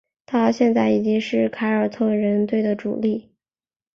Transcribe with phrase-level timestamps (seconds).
[0.25, 3.29] 他现在已经是凯尔特人队的主力。